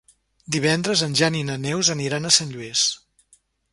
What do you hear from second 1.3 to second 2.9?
i na Neus aniran a Sant Lluís.